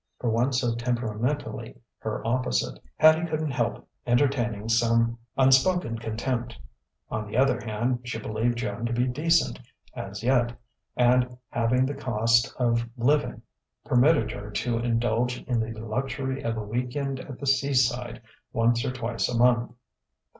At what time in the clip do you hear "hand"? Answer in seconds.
7.63-7.99